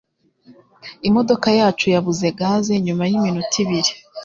[1.07, 3.91] Imodoka yacu yabuze gaze nyuma yiminota ibiri